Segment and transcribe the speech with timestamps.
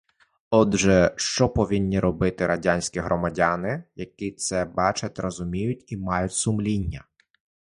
[0.49, 7.05] Отже, що повинні робити радянські громадяни, які це бачать, розуміють і мають сумління?